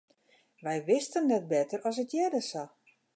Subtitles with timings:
[0.63, 2.63] Wy wisten net better as it hearde sa.